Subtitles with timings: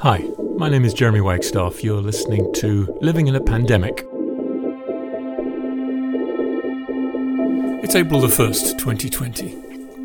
[0.00, 0.24] Hi,
[0.56, 1.82] my name is Jeremy Wagstaff.
[1.82, 4.06] You're listening to Living in a Pandemic.
[7.82, 9.56] It's April the 1st, 2020.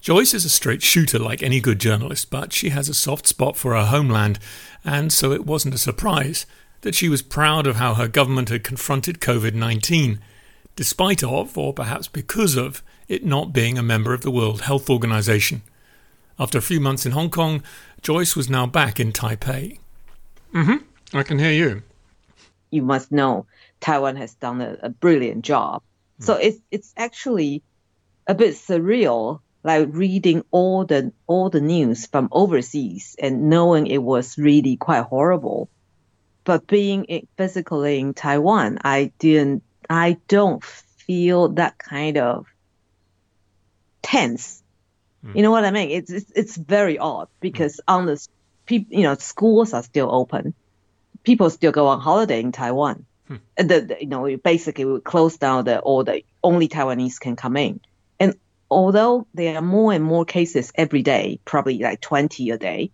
[0.00, 3.56] Joyce is a straight shooter like any good journalist, but she has a soft spot
[3.56, 4.38] for her homeland,
[4.84, 6.46] and so it wasn't a surprise
[6.82, 10.20] that she was proud of how her government had confronted COVID 19,
[10.76, 14.88] despite of, or perhaps because of, it not being a member of the World Health
[14.88, 15.62] Organization.
[16.38, 17.64] After a few months in Hong Kong,
[18.02, 19.78] Joyce was now back in Taipei.
[20.54, 21.16] Mm-hmm.
[21.16, 21.82] I can hear you.
[22.70, 23.46] You must know
[23.80, 25.82] Taiwan has done a, a brilliant job.
[26.20, 26.24] Mm.
[26.24, 27.62] So it's it's actually
[28.26, 34.02] a bit surreal, like reading all the all the news from overseas and knowing it
[34.02, 35.68] was really quite horrible.
[36.44, 42.46] But being i- physically in Taiwan, I didn't I don't feel that kind of
[44.02, 44.62] tense.
[45.24, 45.36] Mm.
[45.36, 45.90] You know what I mean?
[45.90, 47.94] It's it's, it's very odd because mm.
[47.94, 48.28] on the
[48.68, 50.54] s- peop, you know schools are still open,
[51.24, 53.04] people still go on holiday in Taiwan.
[53.58, 57.36] And the, the- you know basically we close down the or the only Taiwanese can
[57.36, 57.80] come in.
[58.20, 58.34] And
[58.70, 62.90] although there are more and more cases every day, probably like 20 a day,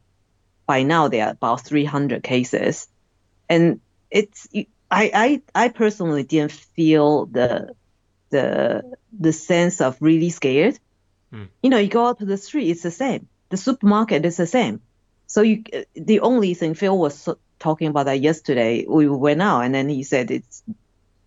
[0.66, 2.88] by now there are about 300 cases,
[3.48, 3.80] and
[4.10, 4.48] it's
[4.90, 7.74] I I I personally didn't feel the
[8.30, 8.82] the
[9.18, 10.78] the sense of really scared.
[11.30, 11.44] Hmm.
[11.62, 13.28] You know, you go out to the street, it's the same.
[13.50, 14.80] The supermarket is the same.
[15.34, 15.64] So you,
[15.96, 18.86] the only thing Phil was talking about that yesterday.
[18.86, 20.62] We went out, and then he said it's,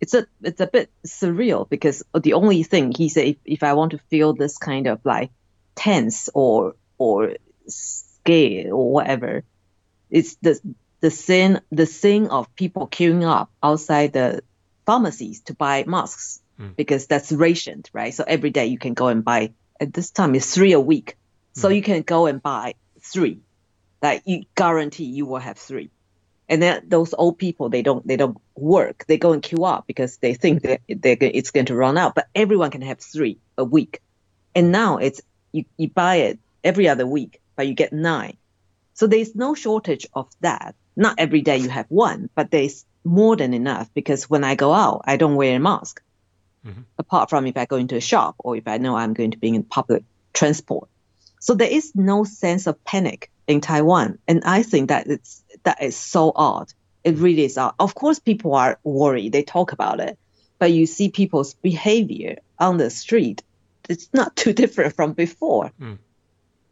[0.00, 3.74] it's a, it's a bit surreal because the only thing he said, if, if I
[3.74, 5.30] want to feel this kind of like
[5.74, 7.34] tense or or
[7.66, 9.44] scared or whatever,
[10.08, 10.58] it's the
[11.00, 14.40] the sin the sin of people queuing up outside the
[14.86, 16.68] pharmacies to buy masks hmm.
[16.78, 18.14] because that's rationed, right?
[18.14, 19.52] So every day you can go and buy.
[19.78, 21.18] At this time, it's three a week,
[21.52, 21.74] so hmm.
[21.74, 22.72] you can go and buy
[23.02, 23.42] three.
[24.02, 25.90] Like you guarantee you will have three.
[26.48, 29.04] And then those old people, they don't they don't work.
[29.06, 31.00] They go and queue up because they think mm-hmm.
[31.00, 32.14] that they're, it's going to run out.
[32.14, 34.00] But everyone can have three a week.
[34.54, 35.20] And now it's
[35.52, 38.36] you, you buy it every other week, but you get nine.
[38.94, 40.74] So there's no shortage of that.
[40.96, 44.72] Not every day you have one, but there's more than enough because when I go
[44.72, 46.02] out, I don't wear a mask.
[46.66, 46.82] Mm-hmm.
[46.98, 49.38] Apart from if I go into a shop or if I know I'm going to
[49.38, 50.88] be in public transport.
[51.40, 54.18] So there is no sense of panic in Taiwan.
[54.28, 56.72] And I think that it's that is so odd.
[57.02, 57.74] It really is odd.
[57.80, 59.32] Of course people are worried.
[59.32, 60.16] They talk about it.
[60.58, 63.42] But you see people's behavior on the street.
[63.88, 65.72] It's not too different from before.
[65.78, 65.94] Hmm.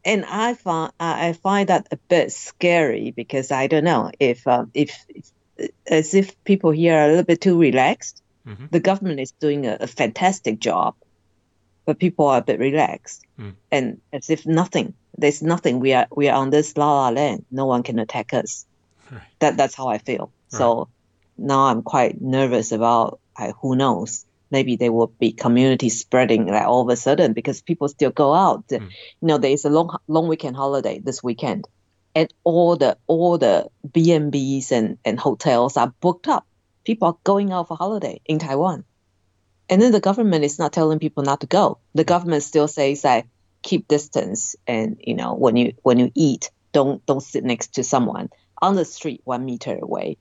[0.05, 4.71] And I find I find that a bit scary because I don't know if um,
[4.73, 5.31] if, if
[5.87, 8.21] as if people here are a little bit too relaxed.
[8.47, 8.67] Mm-hmm.
[8.71, 10.95] The government is doing a, a fantastic job,
[11.85, 13.49] but people are a bit relaxed hmm.
[13.69, 14.93] and as if nothing.
[15.17, 15.79] There's nothing.
[15.79, 17.45] We are we are on this la la land.
[17.51, 18.65] No one can attack us.
[19.39, 20.31] That that's how I feel.
[20.49, 20.89] So
[21.37, 24.25] now I'm quite nervous about uh, who knows.
[24.49, 28.33] Maybe there will be community spreading like all of a sudden because people still go
[28.33, 28.63] out.
[29.21, 31.67] You know, there is a long long weekend holiday this weekend,
[32.15, 36.45] and all the all the B and B's and and hotels are booked up.
[36.85, 38.85] People are going out for holiday in Taiwan.
[39.69, 41.79] And then the government is not telling people not to go.
[41.93, 43.25] The government still says that
[43.61, 47.83] keep distance and you know when you when you eat, don't don't sit next to
[47.83, 48.29] someone
[48.61, 50.17] on the street one meter away.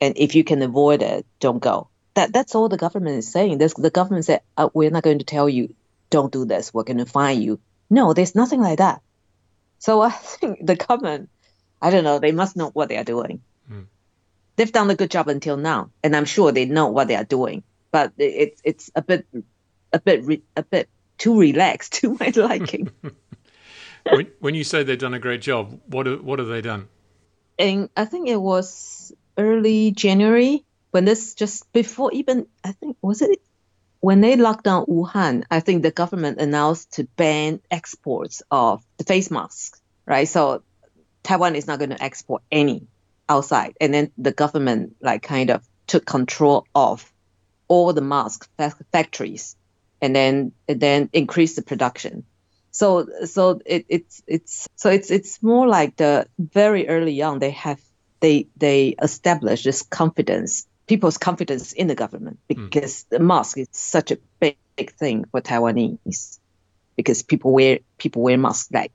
[0.00, 1.88] And if you can avoid it, don't go.
[2.14, 3.58] That that's all the government is saying.
[3.58, 5.74] This, the government said uh, we're not going to tell you
[6.10, 6.72] don't do this.
[6.72, 7.60] We're going to fine you.
[7.90, 9.02] No, there's nothing like that.
[9.78, 10.10] So I
[10.40, 11.30] think the government,
[11.80, 13.42] I don't know, they must know what they are doing.
[14.56, 17.24] They've done a good job until now, and I'm sure they know what they are
[17.24, 17.62] doing.
[17.92, 19.26] But it's it's a bit
[19.92, 22.90] a bit a bit too relaxed to my liking.
[24.10, 26.88] when, when you say they've done a great job, what have, what have they done?
[27.58, 33.20] and I think it was early January when this just before even I think was
[33.20, 33.40] it
[34.00, 35.44] when they locked down Wuhan.
[35.50, 40.28] I think the government announced to ban exports of the face masks, right?
[40.28, 40.62] So
[41.24, 42.86] Taiwan is not going to export any
[43.28, 47.12] outside, and then the government like kind of took control of
[47.66, 49.56] all the mask fa- factories,
[50.00, 52.24] and then and then increased the production.
[52.70, 57.50] So so it, it's it's so it's it's more like the very early on they
[57.50, 57.80] have
[58.20, 63.08] they they establish this confidence, people's confidence in the government because mm.
[63.10, 66.38] the mask is such a big, big thing for Taiwanese
[66.96, 68.92] because people wear people wear masks like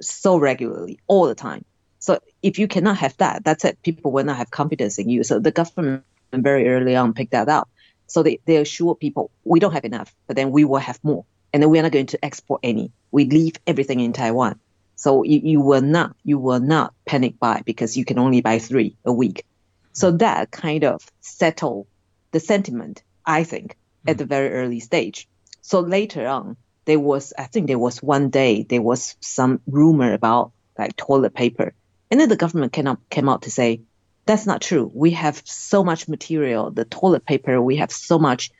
[0.00, 1.64] so regularly all the time.
[1.98, 3.82] So if you cannot have that, that's it.
[3.82, 5.22] People will not have confidence in you.
[5.22, 7.68] So the government very early on picked that up.
[8.10, 11.24] So they, they assure people we don't have enough, but then we will have more.
[11.52, 12.92] And then we're not going to export any.
[13.10, 14.58] We leave everything in Taiwan.
[14.96, 18.58] So you, you will not you will not panic buy because you can only buy
[18.58, 19.46] three a week.
[19.92, 20.18] So mm.
[20.18, 21.86] that kind of settle
[22.32, 23.76] the sentiment, I think,
[24.06, 24.18] at mm.
[24.18, 25.28] the very early stage.
[25.62, 30.12] So later on, there was I think there was one day there was some rumor
[30.12, 31.74] about like toilet paper
[32.10, 33.82] and then the government came up, came out to say,
[34.30, 34.88] that's not true.
[34.94, 38.52] We have so much material, the toilet paper, we have so much,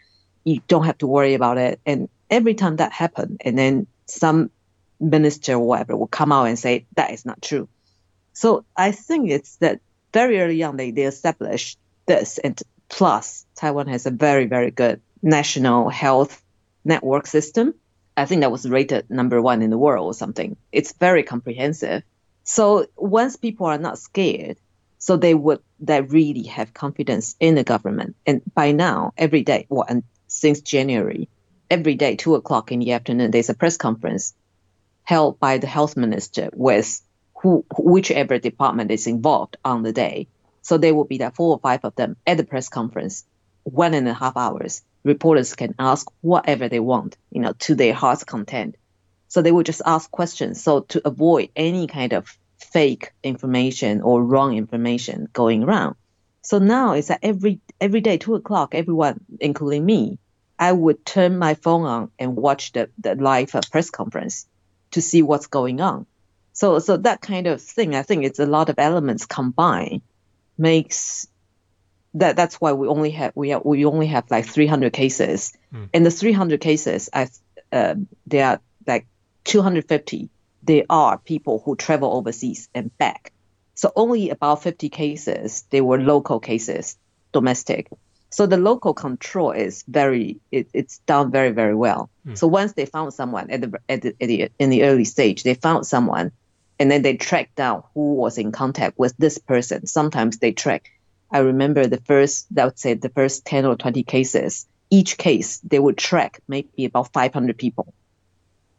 [0.43, 1.81] you don't have to worry about it.
[1.87, 4.51] And every time that happened, and then some
[4.99, 7.69] minister or whatever will come out and say, that is not true.
[8.33, 9.81] So I think it's that
[10.13, 12.39] very early on, they, they established this.
[12.39, 16.43] And plus, Taiwan has a very, very good national health
[16.85, 17.75] network system.
[18.17, 20.57] I think that was rated number one in the world or something.
[20.73, 22.03] It's very comprehensive.
[22.43, 24.57] So once people are not scared,
[25.01, 28.15] so they would they really have confidence in the government.
[28.27, 31.29] And by now, every day, well, and since January,
[31.71, 34.35] every day, two o'clock in the afternoon, there's a press conference
[35.03, 37.01] held by the health minister with
[37.35, 40.29] who whichever department is involved on the day.
[40.61, 43.25] So there will be that four or five of them at the press conference,
[43.65, 44.83] one and a half hours.
[45.03, 48.77] Reporters can ask whatever they want, you know, to their heart's content.
[49.29, 50.63] So they will just ask questions.
[50.63, 52.37] So to avoid any kind of
[52.73, 55.97] fake information or wrong information going around.
[56.43, 60.19] So now it's that every every day, two o'clock, everyone, including me,
[60.59, 64.47] I would turn my phone on and watch the, the live uh, press conference
[64.93, 66.07] to see what's going on.
[66.53, 70.03] So so that kind of thing, I think it's a lot of elements combined
[70.57, 71.27] makes
[72.15, 75.53] that that's why we only have we have, we only have like 300 cases.
[75.73, 75.89] Mm.
[75.95, 77.29] And the 300 cases, I
[77.73, 77.95] uh,
[78.27, 79.07] they are like
[79.45, 80.29] 250,
[80.71, 83.33] there are people who travel overseas and back.
[83.75, 86.97] So only about 50 cases, they were local cases,
[87.33, 87.89] domestic.
[88.31, 92.09] So the local control is very, it, it's done very, very well.
[92.25, 92.39] Mm.
[92.39, 95.43] So once they found someone at the, at the, at the, in the early stage,
[95.43, 96.31] they found someone
[96.79, 99.89] and then they tracked down who was in contact with this person.
[99.89, 100.93] Sometimes they track.
[101.33, 105.59] I remember the first, I would say the first 10 or 20 cases, each case
[105.65, 107.93] they would track maybe about 500 people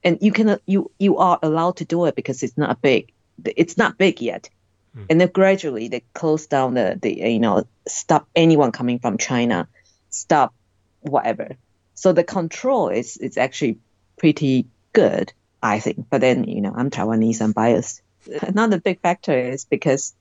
[0.03, 3.11] and you can you you are allowed to do it because it's not big
[3.43, 4.49] it's not big yet.
[4.95, 5.05] Mm.
[5.09, 9.67] and then gradually they close down the, the you know stop anyone coming from china
[10.09, 10.53] stop
[10.99, 11.55] whatever.
[11.93, 13.77] So the control is is actually
[14.17, 15.31] pretty good
[15.63, 16.07] i think.
[16.09, 18.01] But then you know i'm taiwanese i'm biased.
[18.41, 20.13] Another big factor is because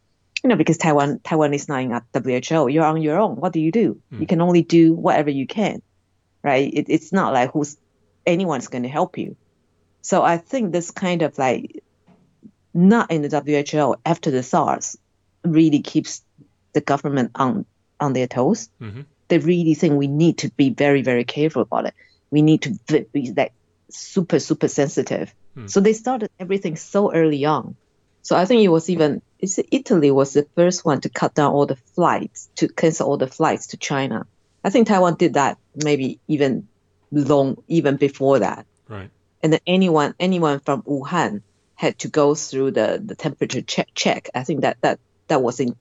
[0.44, 3.36] you know because taiwan taiwan is not in WHO you're on your own.
[3.36, 4.00] What do you do?
[4.12, 4.20] Mm.
[4.20, 5.82] you can only do whatever you can
[6.42, 6.72] right?
[6.72, 7.76] It, it's not like who's
[8.26, 9.36] anyone's going to help you
[10.02, 11.82] so I think this kind of like
[12.72, 14.96] not in the WHO after the SARS
[15.44, 16.22] really keeps
[16.72, 17.66] the government on
[17.98, 18.70] on their toes.
[18.80, 19.02] Mm-hmm.
[19.28, 21.94] They really think we need to be very very careful about it.
[22.30, 23.52] We need to be like
[23.90, 25.34] super super sensitive.
[25.56, 25.68] Mm.
[25.68, 27.76] So they started everything so early on.
[28.22, 31.66] So I think it was even Italy was the first one to cut down all
[31.66, 34.26] the flights to cancel all the flights to China.
[34.62, 36.68] I think Taiwan did that maybe even
[37.10, 38.66] long even before that.
[38.88, 39.10] Right
[39.42, 41.42] and then anyone anyone from Wuhan
[41.74, 44.28] had to go through the, the temperature check, check.
[44.34, 45.76] I think that, that that was in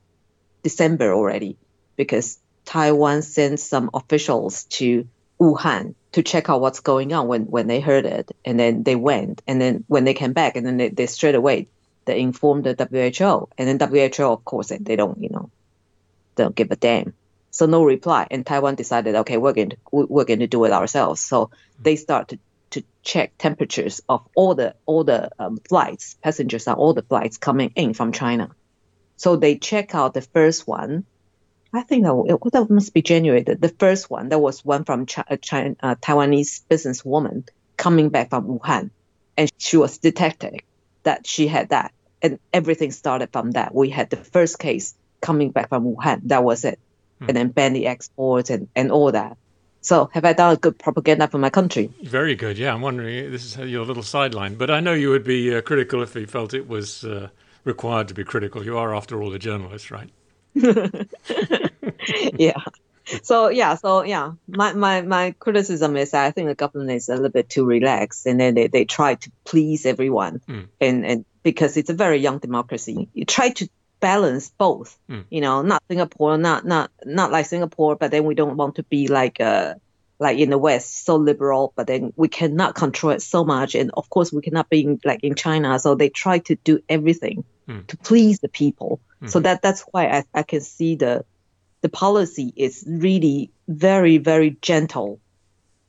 [0.63, 1.58] December already
[1.98, 5.08] because Taiwan sent some officials to
[5.39, 8.32] Wuhan to check out what's going on when, when they heard it.
[8.46, 9.42] And then they went.
[9.48, 11.68] And then when they came back, and then they, they straight away
[12.06, 13.50] they informed the WHO.
[13.58, 15.51] And then WHO, of course, they don't, you know,
[16.36, 17.13] don't give a damn.
[17.51, 18.28] So no reply.
[18.32, 21.22] And Taiwan decided, okay, we're going to we're going to do it ourselves.
[21.22, 22.34] So they start
[22.72, 27.38] to check temperatures of all the all the um, flights, passengers on all the flights
[27.38, 28.52] coming in from China.
[29.18, 31.06] So they check out the first one.
[31.74, 33.44] I think that, that must be January.
[33.44, 37.48] The, the first one, that was one from China, China, uh, Taiwanese businesswoman
[37.78, 38.90] coming back from Wuhan,
[39.38, 40.62] and she was detected
[41.04, 43.74] that she had that, and everything started from that.
[43.74, 46.22] We had the first case coming back from Wuhan.
[46.26, 46.80] That was it,
[47.20, 47.26] hmm.
[47.28, 49.38] and then ban the exports and and all that.
[49.82, 51.92] So, have I done a good propaganda for my country?
[52.04, 52.58] Very good.
[52.58, 53.32] Yeah, I'm wondering.
[53.32, 56.28] This is your little sideline, but I know you would be uh, critical if you
[56.28, 57.30] felt it was uh,
[57.64, 58.66] required to be critical.
[58.66, 60.10] You are, after all, a journalist, right?
[62.38, 62.60] yeah.
[63.24, 67.10] So yeah, so yeah, my, my, my criticism is that I think the government is
[67.10, 70.68] a little bit too relaxed, and then they, they try to please everyone, mm.
[70.80, 74.98] and and because it's a very young democracy, you try to balance both.
[75.10, 75.25] Mm.
[75.29, 78.84] You know, not Singapore, not not not like Singapore, but then we don't want to
[78.84, 79.75] be like uh
[80.22, 83.74] like in the West, so liberal, but then we cannot control it so much.
[83.74, 85.79] And of course, we cannot be in, like in China.
[85.79, 87.86] So they try to do everything Mm.
[87.88, 89.00] to please the people.
[89.27, 89.44] So Mhm.
[89.44, 91.24] that that's why I, I can see the
[91.82, 95.20] the policy is really very very gentle.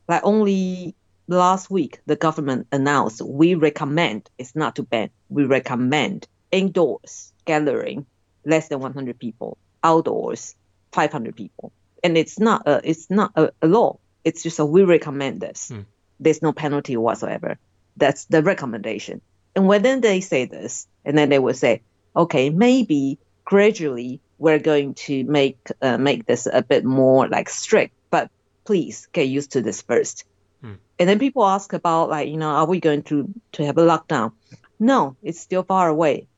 [0.09, 0.95] Like only
[1.27, 5.11] last week, the government announced we recommend it's not to ban.
[5.29, 8.07] We recommend indoors gathering
[8.45, 10.55] less than 100 people, outdoors
[10.93, 11.73] 500 people,
[12.05, 13.99] and it's not a it's not a, a law.
[14.25, 15.69] It's just a we recommend this.
[15.69, 15.81] Hmm.
[16.21, 17.59] There's no penalty whatsoever.
[17.97, 19.21] That's the recommendation.
[19.57, 21.83] And when then they say this, and then they will say,
[22.15, 27.95] okay, maybe gradually we're going to make uh, make this a bit more like strict,
[28.11, 28.31] but
[28.65, 30.25] please get used to this first.
[30.63, 30.75] Hmm.
[30.99, 33.87] And then people ask about like, you know, are we going to to have a
[33.93, 34.33] lockdown?
[34.79, 36.30] No, it's still far away.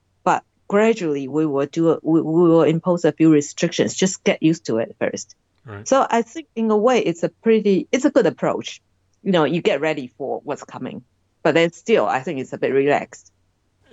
[0.72, 3.94] Gradually we will do we, we will impose a few restrictions.
[3.94, 5.36] Just get used to it first.
[5.66, 5.86] Right.
[5.86, 8.80] So I think in a way it's a pretty it's a good approach.
[9.22, 11.04] You know, you get ready for what's coming.
[11.42, 13.30] But then still I think it's a bit relaxed.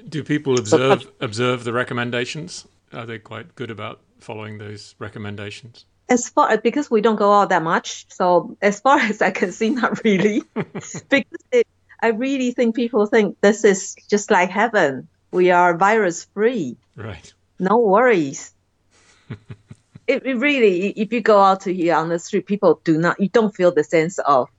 [0.08, 2.66] Do people observe observe the recommendations?
[2.94, 5.84] Are they quite good about following those recommendations?
[6.10, 9.52] as far because we don't go out that much so as far as i can
[9.52, 11.68] see not really because it,
[12.02, 17.34] i really think people think this is just like heaven we are virus free Right.
[17.60, 18.54] no worries
[20.08, 23.20] it, it really if you go out to here on the street people do not
[23.20, 24.50] you don't feel the sense of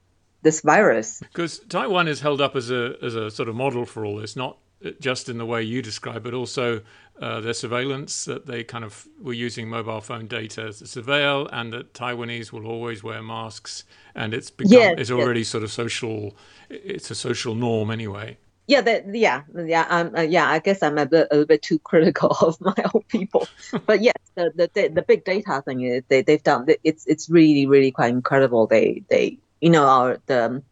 [0.42, 4.04] this virus Because Taiwan is held up as a as a sort of model for
[4.06, 4.56] all this, not
[5.00, 6.80] just in the way you describe, but also
[7.20, 11.72] uh, their surveillance that they kind of were using mobile phone data to surveil, and
[11.74, 13.84] that Taiwanese will always wear masks,
[14.14, 15.18] and it's become Yes, it's yes.
[15.18, 16.34] already sort of social.
[16.70, 18.38] It's a social norm anyway.
[18.70, 19.42] Yeah that yeah
[19.76, 22.60] yeah um, uh, yeah i guess i'm a, bit, a little bit too critical of
[22.60, 23.48] my own people.
[23.86, 27.66] But yes the, the the big data thing is they, they've done it's it's really
[27.66, 28.66] really quite incredible.
[28.66, 30.62] They they you know our the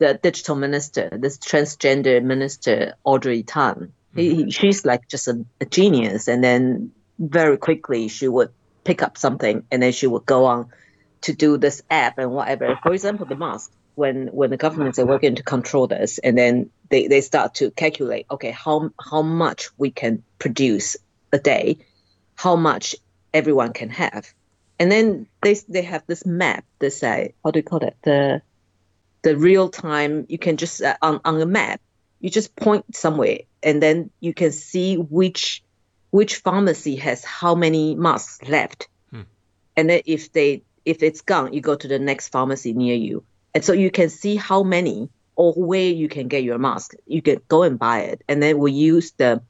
[0.00, 5.66] the digital minister this transgender minister audrey tang he, he- she's like just a, a
[5.66, 6.28] genius.
[6.28, 8.50] And then very quickly she would
[8.84, 10.68] pick up something and then she would go on
[11.22, 12.78] to do this app and whatever.
[12.82, 16.70] For example the mask when when the governments we're working to control this and then
[16.88, 20.96] they, they start to calculate okay how how much we can produce
[21.32, 21.76] a day
[22.38, 22.94] how much
[23.34, 24.32] everyone can have.
[24.78, 27.96] And then they they have this map they say how do you call it?
[28.02, 28.42] The
[29.22, 31.80] the real time you can just uh, on on a map
[32.20, 35.64] you just point somewhere and then you can see which
[36.10, 38.88] which pharmacy has how many masks left.
[39.10, 39.22] Hmm.
[39.76, 43.24] and then if they if it's gone you go to the next pharmacy near you
[43.58, 46.94] and so you can see how many or where you can get your mask.
[47.06, 48.22] You can go and buy it.
[48.28, 49.42] And then we use the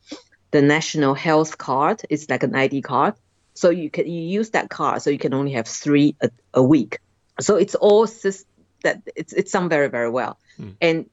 [0.50, 2.00] the national health card.
[2.08, 3.12] It's like an id card.
[3.52, 5.02] So you can you use that card.
[5.02, 7.00] So you can only have three a, a week.
[7.38, 8.06] So it's all
[8.82, 10.38] that it's it's done very very well.
[10.56, 10.70] Hmm.
[10.80, 11.10] and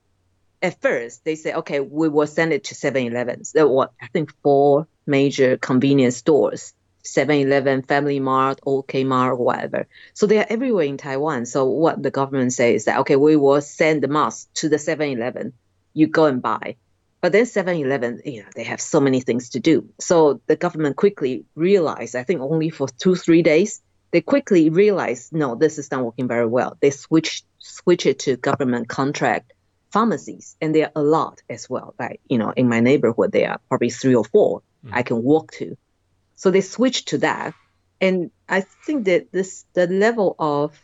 [0.61, 4.33] at first they say okay we will send it to 7-elevens there were i think
[4.41, 6.73] four major convenience stores
[7.05, 9.88] 7-eleven family mart ok mart whatever.
[10.13, 11.45] So they are everywhere in taiwan.
[11.45, 14.77] So what the government says is that okay we will send the mask to the
[14.77, 15.53] 7-eleven
[15.93, 16.75] you go and buy.
[17.21, 19.89] But then 7-eleven you know they have so many things to do.
[20.00, 23.81] So the government quickly realized i think only for two three days
[24.12, 26.77] they quickly realized no this is not working very well.
[26.79, 29.53] They switch switch it to government contract
[29.91, 30.55] pharmacies.
[30.62, 31.93] And there are a lot as well.
[32.00, 34.93] Like you know in my neighborhood there are probably three or four hmm.
[34.93, 35.77] i can walk to
[36.35, 37.53] so they switched to that.
[38.01, 40.79] And i think that this the level of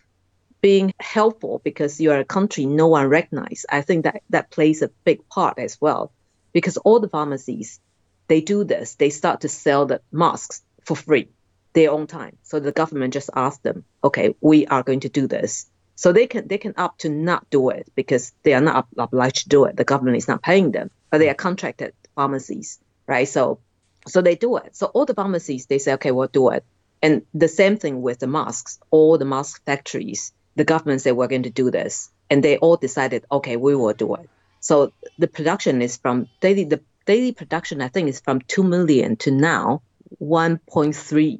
[0.61, 4.81] being helpful because you are a country no one recognizes i think that that plays
[4.81, 6.11] a big part as well.
[6.53, 7.79] Because all the pharmacies
[8.27, 8.95] they do this.
[8.95, 11.29] They start to sell the masks for free
[11.73, 12.37] their own time.
[12.43, 15.69] So the government just asked them okay we are going to do this.
[15.95, 19.43] So they can they can opt to not do it because they are not obliged
[19.43, 19.75] to do it.
[19.75, 23.27] The government is not paying them but they are contracted pharmacies right?
[23.27, 23.59] So
[24.07, 24.75] so they do it.
[24.75, 26.63] So all the pharmacies they say okay we'll do it.
[27.01, 28.79] And the same thing with the masks.
[28.91, 32.09] All the mask factories the government said we're going to do this.
[32.29, 34.29] And they all decided okay we will do it.
[34.59, 39.15] So the production is from daily the daily production i think is from 2 million
[39.15, 39.81] to now
[40.21, 41.39] 1.3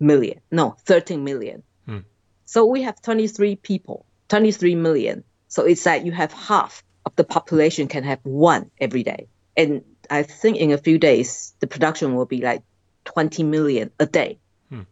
[0.00, 0.40] million.
[0.50, 1.62] No 13 million.
[1.86, 1.98] Hmm.
[2.44, 5.24] so we have 23 people 23 million.
[5.48, 9.28] So it's like you have half of the population can have one every day.
[9.54, 12.62] And i think in a few days the production will be like
[13.04, 14.38] 20 million a day
[14.70, 14.82] Hmm.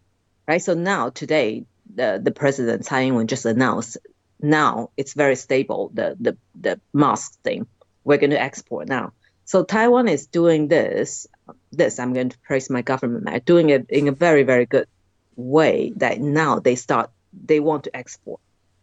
[0.49, 1.65] right so now today
[1.95, 3.99] the the president Tsai Ing-wen just announced
[4.41, 7.67] now it's very stable the the the mask thing
[8.05, 9.13] we're going to export now
[9.51, 11.27] So Taiwan is doing this.
[11.73, 13.25] This I'm going to praise my government.
[13.27, 14.87] They're doing it in a very very good
[15.35, 15.93] way.
[15.97, 18.41] That now they start they want to export.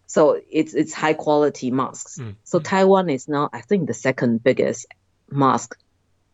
[0.07, 2.17] So it's it's high quality masks.
[2.19, 2.35] Mm.
[2.43, 4.87] So Taiwan is now I think the second biggest
[5.31, 5.79] mask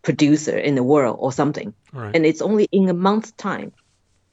[0.03, 1.73] producer in the world or something.
[1.91, 2.15] Right.
[2.15, 3.71] And it's only in a month's time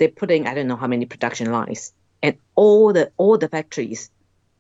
[0.01, 4.11] they're putting I don't know how many production lines and all the all the factories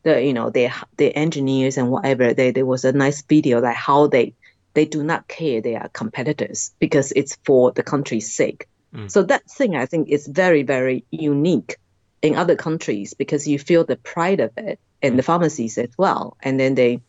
[0.04, 3.74] the you know the the engineers and whatever they there was a nice video like
[3.74, 4.34] how they
[4.74, 9.10] they do not care they are competitors because it's for the country's sake mm.
[9.10, 11.76] so that thing i think is very very unique
[12.22, 15.16] in other countries because you feel the pride of it and mm.
[15.16, 17.00] the pharmacies as well and then they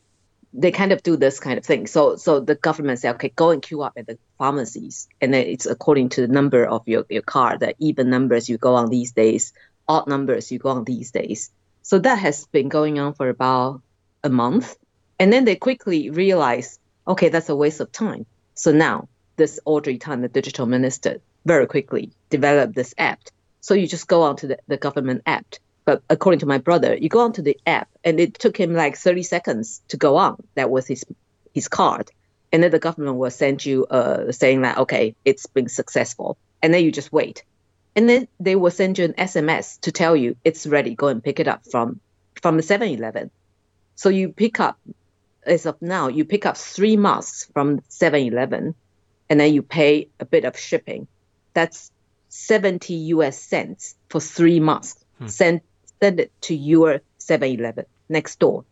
[0.54, 3.52] they kind of do this kind of thing so so the government say okay go
[3.52, 7.06] and queue up at the pharmacies and then it's according to the number of your,
[7.10, 9.54] your card the even numbers you go on these days
[9.88, 11.52] odd numbers you go on these days
[11.84, 13.82] so that has been going on for about
[14.24, 14.76] a month.
[15.20, 18.26] And then they quickly realized, okay, that's a waste of time.
[18.56, 23.20] So now this Audrey Tang, the digital minister, very quickly developed this app.
[23.62, 25.46] So you just go onto the, the government app.
[25.92, 28.96] But according to my brother, you go onto the app and it took him like
[28.96, 30.42] 30 seconds to go on.
[30.56, 31.04] That was his
[31.54, 32.10] his card.
[32.54, 36.38] And then the government will send you uh, saying that, okay, it's been successful.
[36.62, 37.44] And then you just wait
[37.96, 40.96] and then they will send you an SMS to tell you it's ready.
[40.96, 42.00] Go and pick it up from
[42.42, 43.30] from the 7-Eleven.
[43.96, 44.80] So you pick up,
[45.46, 48.74] as of now, you pick up three masks from 7-Eleven,
[49.30, 51.08] and then you pay a bit of shipping.
[51.54, 51.92] That's
[52.30, 55.04] 70 US cents for three masks.
[55.20, 55.28] Hmm.
[55.28, 55.62] Send
[56.02, 58.66] send it to your 7-Eleven next door.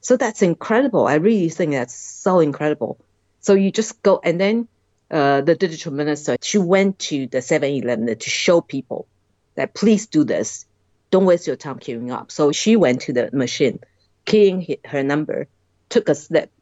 [0.00, 1.06] So that's incredible.
[1.06, 2.98] I really think that's so incredible.
[3.40, 4.68] So you just go and then
[5.10, 9.08] uh, the digital minister, she went to the 7-Eleven to show people
[9.54, 10.66] that please do this.
[11.10, 12.30] Don't waste your time queuing up.
[12.30, 13.80] So she went to the machine,
[14.26, 15.48] keying her number,
[15.88, 16.52] took a slip,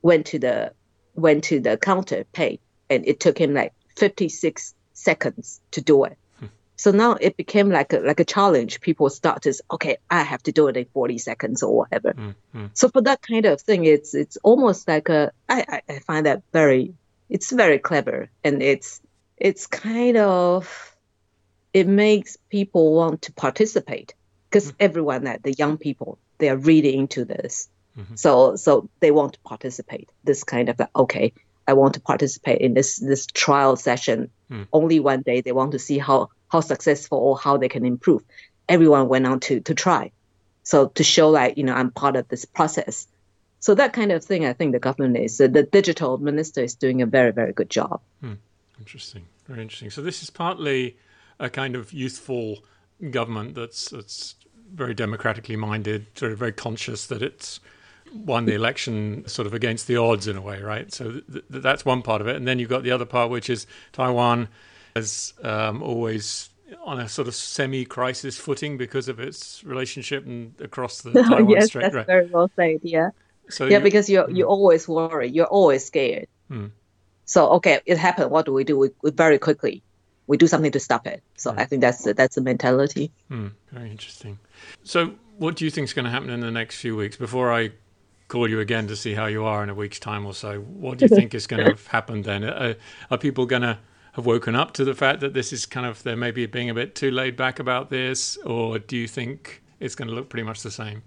[0.00, 0.72] went to the
[1.16, 6.16] went to the counter, pay, and it took him like 56 seconds to do it.
[6.80, 8.80] So now it became like a like a challenge.
[8.80, 12.14] People started, okay, I have to do it in 40 seconds or whatever.
[12.14, 12.66] Mm-hmm.
[12.72, 16.42] So for that kind of thing, it's it's almost like a I, I find that
[16.54, 16.94] very
[17.28, 19.02] it's very clever and it's
[19.36, 20.96] it's kind of
[21.74, 24.14] it makes people want to participate
[24.48, 24.86] because mm-hmm.
[24.86, 28.14] everyone that the young people they are really into this mm-hmm.
[28.14, 31.32] so so they want to participate this kind of like, okay
[31.68, 34.66] i want to participate in this this trial session mm.
[34.72, 38.22] only one day they want to see how how successful or how they can improve
[38.68, 40.10] everyone went on to to try
[40.62, 43.06] so to show like you know i'm part of this process
[43.60, 46.74] so that kind of thing, I think the government is uh, the digital minister is
[46.74, 48.00] doing a very very good job.
[48.20, 48.34] Hmm.
[48.78, 49.90] Interesting, very interesting.
[49.90, 50.96] So this is partly
[51.38, 52.64] a kind of youthful
[53.10, 54.34] government that's that's
[54.72, 57.60] very democratically minded, sort of very conscious that it's
[58.14, 60.92] won the election sort of against the odds in a way, right?
[60.92, 63.30] So th- th- that's one part of it, and then you've got the other part,
[63.30, 64.48] which is Taiwan
[64.94, 66.50] has um, always
[66.84, 71.66] on a sort of semi-crisis footing because of its relationship and across the Taiwan yes,
[71.66, 71.82] Strait.
[71.82, 72.06] That's right?
[72.06, 72.80] very well said.
[72.82, 73.10] Yeah.
[73.48, 74.50] So yeah, you, because you you hmm.
[74.50, 76.28] always worry, you're always scared.
[76.48, 76.66] Hmm.
[77.24, 78.30] So okay, it happened.
[78.30, 78.78] What do we do?
[78.78, 79.82] We, we very quickly
[80.30, 81.24] we do something to stop it.
[81.36, 83.10] So I think that's that's the mentality.
[83.28, 83.48] Hmm.
[83.72, 84.38] Very interesting.
[84.84, 87.16] So what do you think is going to happen in the next few weeks?
[87.16, 87.72] Before I
[88.28, 90.98] call you again to see how you are in a week's time or so, what
[90.98, 92.44] do you think is going to happen then?
[92.44, 92.76] Are,
[93.10, 93.78] are people going to
[94.12, 96.74] have woken up to the fact that this is kind of they're maybe being a
[96.74, 100.44] bit too laid back about this, or do you think it's going to look pretty
[100.44, 101.02] much the same?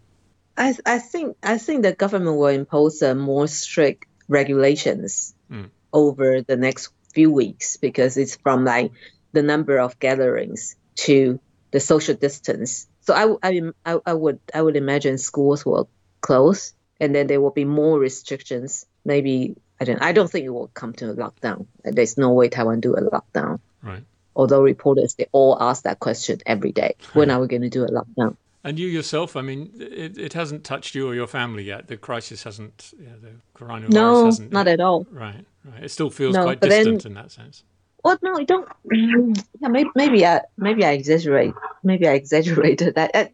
[0.57, 5.69] I I think I think the government will impose a more strict regulations mm.
[5.91, 8.91] over the next few weeks because it's from like
[9.31, 11.39] the number of gatherings to
[11.71, 12.87] the social distance.
[13.01, 15.89] So I, I, I would I would imagine schools will
[16.21, 18.85] close and then there will be more restrictions.
[19.03, 21.65] Maybe I don't I don't think it will come to a lockdown.
[21.83, 23.59] There's no way Taiwan do a lockdown.
[23.81, 24.03] Right.
[24.35, 26.95] Although reporters they all ask that question every day.
[27.13, 28.37] When are we going to do a lockdown?
[28.65, 31.87] And you yourself, I mean, it, it hasn't touched you or your family yet.
[31.87, 34.51] The crisis hasn't, yeah, the coronavirus no, hasn't.
[34.53, 34.73] No, not yet.
[34.75, 35.05] at all.
[35.11, 35.83] Right, right.
[35.83, 37.65] It still feels no, quite distant then, in that sense.
[38.03, 38.67] Well, no, I don't.
[39.59, 41.53] Yeah, maybe, maybe I maybe I exaggerate.
[41.83, 43.11] Maybe I exaggerated that.
[43.13, 43.31] I,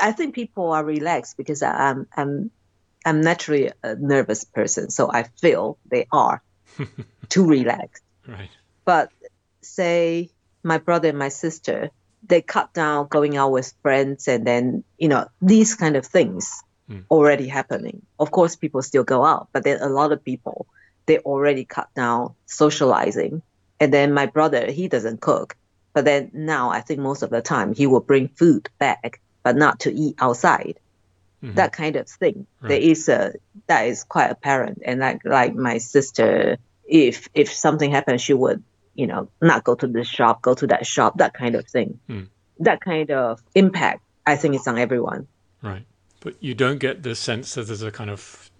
[0.00, 2.50] I think people are relaxed because I'm I'm
[3.06, 6.42] I'm naturally a nervous person, so I feel they are
[7.28, 8.02] too relaxed.
[8.26, 8.50] Right.
[8.84, 9.12] But
[9.62, 10.30] say
[10.62, 11.90] my brother and my sister,
[12.28, 16.62] they cut down going out with friends and then you know these kind of things
[16.90, 17.04] mm.
[17.10, 20.66] already happening of course people still go out but then a lot of people
[21.06, 23.42] they already cut down socializing
[23.80, 25.56] and then my brother he doesn't cook
[25.92, 29.56] but then now i think most of the time he will bring food back but
[29.56, 30.78] not to eat outside
[31.42, 31.54] mm-hmm.
[31.54, 32.68] that kind of thing right.
[32.68, 33.32] there is a
[33.66, 38.62] that is quite apparent and like like my sister if if something happened, she would
[38.94, 41.98] you know not go to this shop, go to that shop, that kind of thing.
[42.06, 42.22] Hmm.
[42.60, 45.26] That kind of impact, I think, is on everyone.
[45.62, 45.84] Right.
[46.20, 48.50] But you don't get the sense that there's a kind of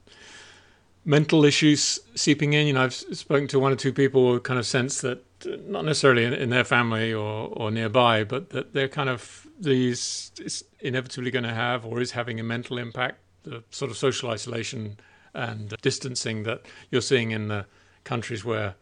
[1.07, 2.66] mental issues seeping in.
[2.66, 5.57] You know, I've spoken to one or two people who kind of sense that, uh,
[5.66, 10.33] not necessarily in, in their family or, or nearby, but that they're kind of these
[10.45, 14.31] is inevitably going to have or is having a mental impact, the sort of social
[14.31, 14.99] isolation
[15.33, 17.64] and distancing that you're seeing in the
[18.05, 18.75] countries where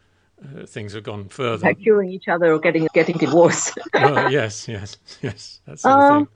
[0.43, 1.67] uh, things have gone further.
[1.67, 3.79] Like killing each other or getting getting divorced.
[3.95, 5.61] oh, yes, yes, yes.
[5.67, 6.35] That's sort of Um, thing.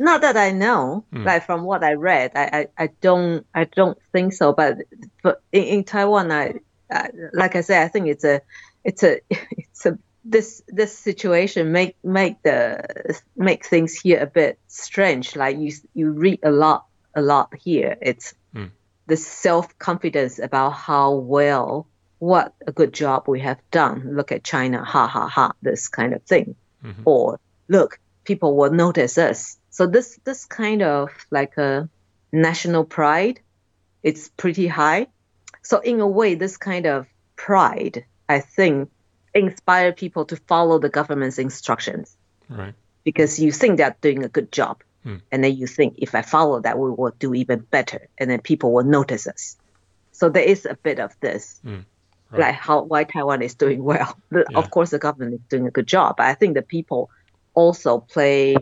[0.00, 1.24] Not that I know, Hmm.
[1.24, 4.52] like from what I read, I, I, I don't I don't think so.
[4.52, 4.78] But
[5.22, 6.54] but in, in Taiwan, I,
[6.90, 8.40] I like I said, I think it's a
[8.82, 12.80] it's a it's a this this situation make make the
[13.36, 15.36] make things here a bit strange.
[15.36, 17.96] Like you you read a lot a lot here.
[18.00, 18.72] It's Hmm.
[19.06, 21.86] the self confidence about how well
[22.18, 24.16] what a good job we have done.
[24.16, 27.02] Look at China, ha ha ha, this kind of thing Mhm.
[27.04, 29.56] or look, people will notice us.
[29.70, 31.88] So this this kind of like a
[32.32, 33.40] national pride,
[34.02, 35.06] it's pretty high.
[35.62, 37.06] So in a way, this kind of
[37.36, 38.90] pride, I think,
[39.34, 42.16] inspire people to follow the government's instructions
[42.48, 42.74] Right.
[43.04, 45.16] because you think they're doing a good job, Hmm.
[45.32, 48.40] and then you think if I follow that, we will do even better, and then
[48.40, 49.56] people will notice us.
[50.12, 51.84] So there is a bit of this right.
[52.32, 54.16] like how why Taiwan is doing well.
[54.30, 54.58] The, Yeah.
[54.58, 57.08] Of course, the government is doing a good job, but I think the people
[57.54, 58.56] also play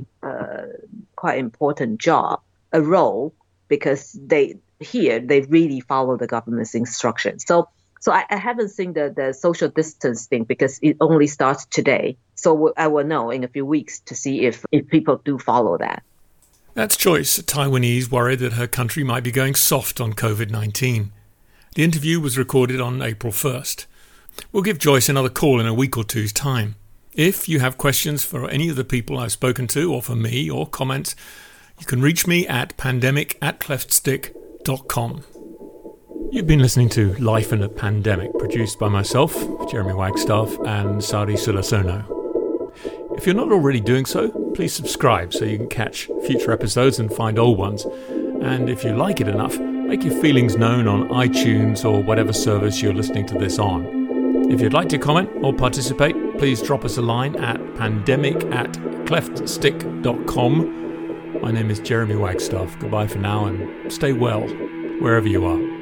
[1.29, 2.41] quite important job,
[2.73, 3.35] a role
[3.69, 7.45] because they here they really follow the government's instructions.
[7.47, 7.69] So
[8.01, 12.17] so I, I haven't seen the the social distance thing because it only starts today.
[12.35, 15.77] So I will know in a few weeks to see if if people do follow
[15.77, 16.03] that.
[16.73, 21.13] That's Joyce, a Taiwanese worried that her country might be going soft on COVID 19.
[21.75, 23.85] The interview was recorded on April 1st.
[24.53, 26.77] We'll give Joyce another call in a week or two's time.
[27.19, 30.49] If you have questions for any of the people I've spoken to, or for me,
[30.49, 31.17] or comments,
[31.81, 35.25] you can reach me at pandemic at cleftstick.com.
[36.31, 39.35] You've been listening to Life in a Pandemic, produced by myself,
[39.69, 42.05] Jeremy Wagstaff, and Sari Sulasono.
[43.17, 47.13] If you're not already doing so, please subscribe so you can catch future episodes and
[47.13, 47.85] find old ones.
[48.43, 52.81] And if you like it enough, make your feelings known on iTunes or whatever service
[52.81, 54.53] you're listening to this on.
[54.53, 58.71] If you'd like to comment or participate, please drop us a line at pandemic at
[59.07, 61.41] cleftstick.com.
[61.43, 62.79] My name is Jeremy Wagstaff.
[62.79, 64.43] Goodbye for now and stay well
[65.01, 65.78] wherever you are.